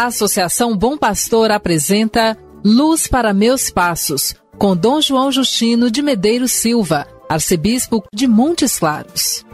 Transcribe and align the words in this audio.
A 0.00 0.06
Associação 0.06 0.74
Bom 0.74 0.96
Pastor 0.96 1.50
apresenta 1.50 2.34
Luz 2.64 3.06
para 3.06 3.34
Meus 3.34 3.68
Passos, 3.68 4.34
com 4.56 4.74
Dom 4.74 4.98
João 4.98 5.30
Justino 5.30 5.90
de 5.90 6.00
Medeiros 6.00 6.52
Silva, 6.52 7.06
arcebispo 7.28 8.02
de 8.10 8.26
Montes 8.26 8.78
Claros. 8.78 9.44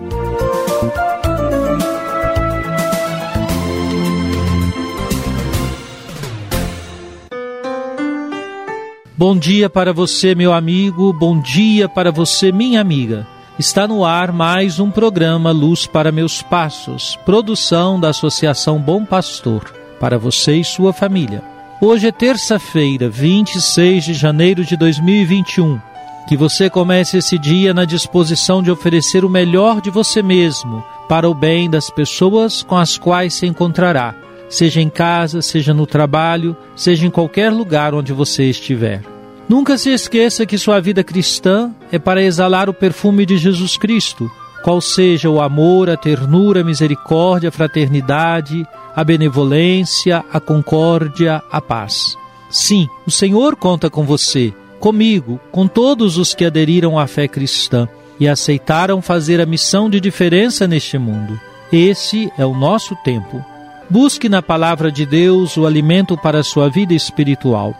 Bom 9.17 9.37
dia 9.37 9.69
para 9.69 9.93
você, 9.93 10.33
meu 10.37 10.53
amigo, 10.53 11.13
bom 11.13 11.41
dia 11.41 11.89
para 11.89 12.13
você, 12.13 12.53
minha 12.53 12.81
amiga. 12.81 13.27
Está 13.59 13.89
no 13.89 14.05
ar 14.05 14.31
mais 14.31 14.79
um 14.79 14.93
programa 14.93 15.51
Luz 15.51 15.89
para 15.89 16.13
Meus 16.13 16.41
Passos, 16.41 17.19
produção 17.25 17.99
da 17.99 18.11
Associação 18.11 18.79
Bom 18.79 19.05
Pastor, 19.05 19.86
para 19.99 20.19
você 20.19 20.57
e 20.57 20.65
sua 20.65 20.93
família. 20.93 21.43
Hoje 21.81 22.09
é 22.09 22.13
terça-feira, 22.13 23.09
26 23.09 24.05
de 24.05 24.15
janeiro 24.15 24.65
de 24.65 24.77
2021. 24.77 25.79
Que 26.27 26.37
você 26.37 26.69
comece 26.71 27.19
esse 27.19 27.39
dia 27.39 27.73
na 27.75 27.85
disposição 27.85 28.63
de 28.63 28.71
oferecer 28.71 29.25
o 29.25 29.29
melhor 29.29 29.81
de 29.81 29.91
você 29.91 30.23
mesmo 30.23 30.83
para 31.09 31.29
o 31.29 31.35
bem 31.35 31.71
das 31.71 31.89
pessoas 31.91 32.63
com 32.63 32.77
as 32.77 32.99
quais 32.99 33.35
se 33.35 33.47
encontrará, 33.47 34.15
seja 34.49 34.81
em 34.81 34.89
casa, 34.89 35.41
seja 35.41 35.73
no 35.73 35.87
trabalho, 35.87 36.57
seja 36.75 37.07
em 37.07 37.11
qualquer 37.11 37.53
lugar 37.53 37.95
onde 37.95 38.13
você 38.13 38.45
estiver. 38.45 39.03
Nunca 39.49 39.79
se 39.79 39.91
esqueça 39.91 40.45
que 40.45 40.59
sua 40.59 40.81
vida 40.81 41.05
cristã 41.05 41.71
é 41.93 41.99
para 41.99 42.23
exalar 42.23 42.69
o 42.69 42.75
perfume 42.75 43.25
de 43.25 43.37
Jesus 43.37 43.77
Cristo, 43.77 44.31
qual 44.63 44.81
seja 44.81 45.31
o 45.31 45.41
amor, 45.41 45.89
a 45.89 45.97
ternura, 45.97 46.61
a 46.61 46.65
misericórdia, 46.65 47.49
a 47.49 47.53
fraternidade, 47.53 48.67
a 48.95 49.05
benevolência, 49.05 50.25
a 50.33 50.41
concórdia, 50.41 51.43
a 51.51 51.61
paz. 51.61 52.17
Sim, 52.51 52.89
o 53.07 53.11
Senhor 53.11 53.57
conta 53.57 53.91
com 53.91 54.05
você, 54.05 54.53
comigo, 54.81 55.41
com 55.53 55.67
todos 55.67 56.17
os 56.17 56.35
que 56.35 56.45
aderiram 56.45 56.99
à 56.99 57.07
fé 57.07 57.29
cristã 57.29 57.89
e 58.19 58.29
aceitaram 58.29 59.03
fazer 59.03 59.41
a 59.41 59.47
missão 59.47 59.91
de 59.91 60.01
diferença 60.01 60.67
neste 60.67 60.99
mundo. 60.99 61.39
Esse 61.71 62.31
é 62.39 62.47
o 62.47 62.55
nosso 62.55 62.97
tempo. 62.97 63.45
Busque 63.91 64.29
na 64.29 64.43
palavra 64.43 64.91
de 64.91 65.05
Deus 65.05 65.57
o 65.57 65.67
alimento 65.67 66.17
para 66.17 66.41
a 66.41 66.45
sua 66.45 66.69
vida 66.69 66.95
espiritual. 66.95 67.75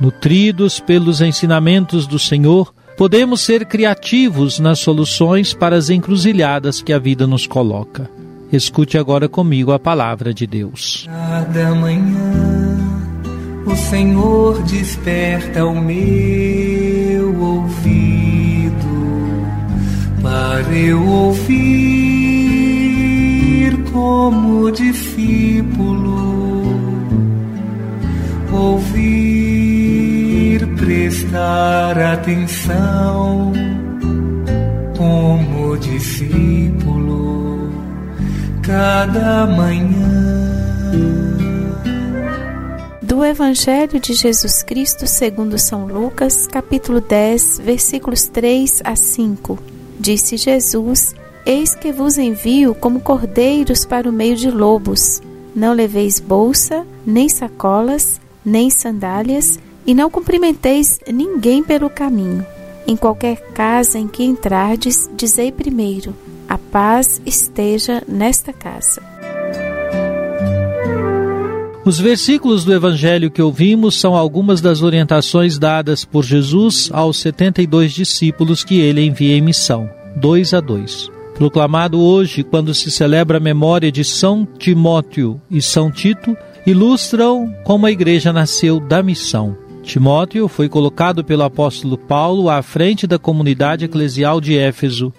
Nutridos 0.00 0.80
pelos 0.80 1.20
ensinamentos 1.20 2.06
do 2.06 2.18
Senhor, 2.18 2.74
podemos 2.96 3.42
ser 3.42 3.66
criativos 3.66 4.58
nas 4.58 4.78
soluções 4.78 5.52
para 5.52 5.76
as 5.76 5.90
encruzilhadas 5.90 6.80
que 6.80 6.92
a 6.92 6.98
vida 6.98 7.26
nos 7.26 7.46
coloca. 7.46 8.10
Escute 8.52 8.96
agora 8.96 9.28
comigo 9.28 9.72
a 9.72 9.78
palavra 9.78 10.32
de 10.32 10.46
Deus. 10.46 11.06
Cada 11.06 11.74
manhã 11.74 12.78
o 13.66 13.76
Senhor 13.76 14.62
desperta 14.62 15.64
o 15.64 15.78
meu 15.80 17.38
ouvido 17.42 18.76
para 20.22 20.72
eu 20.76 21.04
ouvir 21.04 22.16
como 23.92 24.70
discípulo 24.70 26.26
ouvir, 28.56 29.45
prestar 31.36 31.98
atenção 31.98 33.52
como 34.96 35.76
discípulo 35.76 37.70
cada 38.62 39.46
manhã. 39.46 40.46
Do 43.02 43.22
Evangelho 43.24 44.00
de 44.00 44.14
Jesus 44.14 44.62
Cristo 44.62 45.06
segundo 45.06 45.58
São 45.58 45.86
Lucas, 45.86 46.46
capítulo 46.46 47.02
10, 47.02 47.60
versículos 47.60 48.24
3 48.28 48.80
a 48.82 48.96
5. 48.96 49.58
Disse 50.00 50.38
Jesus: 50.38 51.14
Eis 51.44 51.74
que 51.74 51.92
vos 51.92 52.16
envio 52.16 52.74
como 52.74 53.00
cordeiros 53.00 53.84
para 53.84 54.08
o 54.08 54.12
meio 54.12 54.36
de 54.36 54.50
lobos. 54.50 55.20
Não 55.54 55.74
leveis 55.74 56.18
bolsa, 56.18 56.86
nem 57.06 57.28
sacolas, 57.28 58.20
nem 58.44 58.70
sandálias, 58.70 59.58
e 59.86 59.94
não 59.94 60.10
cumprimenteis 60.10 60.98
ninguém 61.06 61.62
pelo 61.62 61.88
caminho. 61.88 62.44
Em 62.86 62.96
qualquer 62.96 63.36
casa 63.52 63.98
em 63.98 64.06
que 64.06 64.22
entrardes, 64.24 65.10
dizei 65.16 65.50
primeiro: 65.50 66.14
A 66.48 66.56
paz 66.56 67.20
esteja 67.24 68.02
nesta 68.06 68.52
casa. 68.52 69.02
Os 71.84 72.00
versículos 72.00 72.64
do 72.64 72.74
Evangelho 72.74 73.30
que 73.30 73.40
ouvimos 73.40 74.00
são 74.00 74.16
algumas 74.16 74.60
das 74.60 74.82
orientações 74.82 75.56
dadas 75.56 76.04
por 76.04 76.24
Jesus 76.24 76.90
aos 76.92 77.18
72 77.18 77.92
discípulos 77.92 78.64
que 78.64 78.80
ele 78.80 79.06
envia 79.06 79.36
em 79.36 79.40
missão, 79.40 79.88
dois 80.16 80.52
a 80.52 80.60
dois. 80.60 81.08
Proclamado 81.36 82.00
hoje, 82.00 82.42
quando 82.42 82.74
se 82.74 82.90
celebra 82.90 83.36
a 83.36 83.40
memória 83.40 83.92
de 83.92 84.02
São 84.02 84.44
Timóteo 84.58 85.40
e 85.48 85.62
São 85.62 85.90
Tito, 85.90 86.36
ilustram 86.66 87.54
como 87.62 87.86
a 87.86 87.92
igreja 87.92 88.32
nasceu 88.32 88.80
da 88.80 89.00
missão. 89.00 89.56
Timóteo 89.86 90.48
foi 90.48 90.68
colocado 90.68 91.22
pelo 91.22 91.44
apóstolo 91.44 91.96
Paulo 91.96 92.50
à 92.50 92.60
frente 92.60 93.06
da 93.06 93.20
comunidade 93.20 93.84
eclesial 93.84 94.40
de 94.40 94.58
Éfeso. 94.58 95.12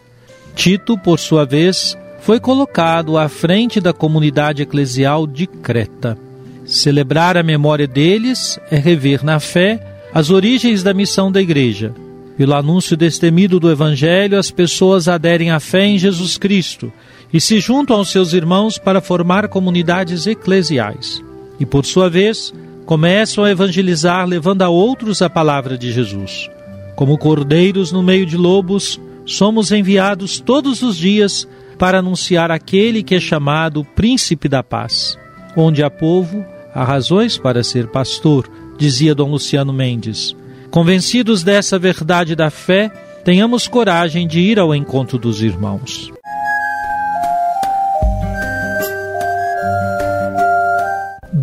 Tito, 0.54 0.98
por 0.98 1.18
sua 1.18 1.46
vez, 1.46 1.98
foi 2.20 2.38
colocado 2.38 3.18
à 3.18 3.30
frente 3.30 3.80
da 3.80 3.94
comunidade 3.94 4.62
eclesial 4.62 5.26
de 5.26 5.48
Creta. 5.48 6.18
Celebrar 6.66 7.38
a 7.38 7.44
memória 7.44 7.88
deles 7.88 8.60
é 8.70 8.76
rever 8.76 9.24
na 9.24 9.40
fé 9.40 9.82
as 10.14 10.30
origens 10.30 10.84
da 10.84 10.94
missão 10.94 11.32
da 11.32 11.42
igreja. 11.42 11.94
Pelo 12.36 12.54
anúncio 12.54 12.98
destemido 12.98 13.62
do 13.62 13.72
Evangelho, 13.72 14.38
as 14.38 14.52
pessoas 14.52 15.08
aderem 15.08 15.50
à 15.50 15.62
fé 15.62 15.86
em 15.86 15.98
Jesus 15.98 16.38
Cristo 16.38 16.92
e 17.32 17.40
se 17.40 17.62
juntam 17.62 17.96
aos 17.96 18.10
seus 18.10 18.34
irmãos 18.34 18.78
para 18.78 19.00
formar 19.00 19.48
comunidades 19.48 20.28
eclesiais. 20.28 21.24
E, 21.58 21.66
por 21.66 21.86
sua 21.86 22.10
vez, 22.10 22.54
começam 22.88 23.44
a 23.44 23.52
evangelizar, 23.52 24.26
levando 24.26 24.62
a 24.62 24.70
outros 24.70 25.22
a 25.22 25.30
palavra 25.30 25.78
de 25.78 25.92
Jesus. 25.92 26.50
Como 26.96 27.18
cordeiros 27.18 27.92
no 27.92 28.02
meio 28.02 28.26
de 28.26 28.38
lobos, 28.38 29.00
somos 29.26 29.74
enviados 29.74 30.40
todos 30.40 30.82
os 30.82 30.96
dias 30.96 31.46
para 31.78 32.00
anunciar 32.00 32.50
aquele 32.50 33.04
que 33.04 33.14
é 33.14 33.20
chamado 33.20 33.84
Príncipe 33.84 34.48
da 34.48 34.64
Paz. 34.64 35.20
Onde 35.56 35.84
há 35.84 35.90
povo, 35.90 36.46
há 36.74 36.84
razões 36.86 37.38
para 37.38 37.62
ser 37.62 37.88
pastor, 37.88 38.50
dizia 38.78 39.14
Dom 39.14 39.32
Luciano 39.32 39.74
Mendes. 39.74 40.34
Convencidos 40.72 41.44
dessa 41.44 41.78
verdade 41.78 42.36
da 42.36 42.50
fé, 42.50 42.90
tenhamos 43.26 43.68
coragem 43.68 44.26
de 44.26 44.40
ir 44.40 44.60
ao 44.60 44.74
encontro 44.74 45.20
dos 45.20 45.42
irmãos. 45.42 46.17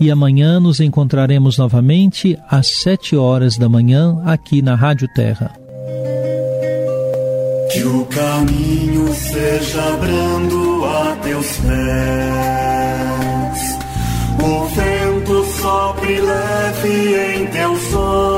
e 0.00 0.10
amanhã 0.10 0.58
nos 0.60 0.80
encontraremos 0.80 1.58
novamente 1.58 2.38
às 2.48 2.68
sete 2.68 3.16
horas 3.16 3.56
da 3.56 3.68
manhã 3.68 4.20
aqui 4.24 4.62
na 4.62 4.74
Rádio 4.74 5.08
Terra. 5.14 5.52
Que 7.72 7.84
o 7.84 8.04
caminho 8.06 9.12
seja 9.12 9.96
brando 10.00 10.84
a 10.84 11.16
teus 11.22 11.46
pés, 11.58 11.68
o 14.42 14.64
vento 14.68 15.44
sopre 15.60 16.20
leve 16.20 17.34
em 17.34 17.46
teus 17.46 17.94
ombros. 17.94 18.37